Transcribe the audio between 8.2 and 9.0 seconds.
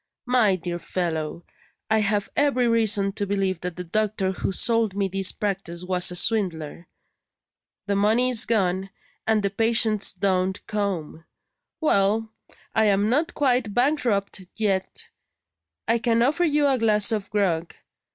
is gone,